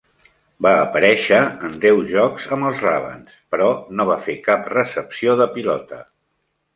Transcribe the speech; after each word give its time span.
Va 0.65 0.69
aparèixer 0.83 1.41
en 1.67 1.75
deu 1.83 1.99
jocs 2.13 2.47
amb 2.57 2.69
els 2.69 2.81
Ravens, 2.85 3.35
però 3.55 3.67
no 3.99 4.07
va 4.13 4.17
fer 4.29 4.37
cap 4.49 4.65
recepció 4.77 5.37
de 5.43 5.47
pilota. 5.59 6.01